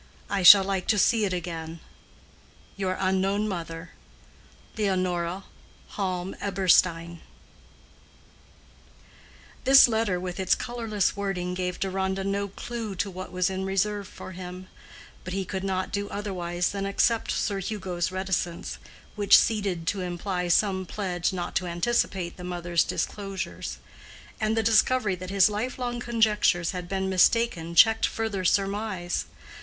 [0.31, 1.31] I shall like to see it
[2.73, 3.91] again.—Your unknown mother,
[4.75, 5.43] LEONORA
[5.89, 7.21] HALM EBERSTEIN.
[9.63, 14.07] This letter with its colorless wording gave Deronda no clue to what was in reserve
[14.07, 14.69] for him;
[15.23, 18.79] but he could not do otherwise than accept Sir Hugo's reticence,
[19.15, 23.77] which seemed to imply some pledge not to anticipate the mother's disclosures;
[24.39, 29.27] and the discovery that his life long conjectures had been mistaken checked further surmise.